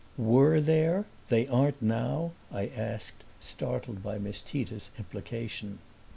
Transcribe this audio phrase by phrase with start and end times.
[0.17, 5.77] "WERE there they aren't now?" I asked, startled by Miss Tita's implication.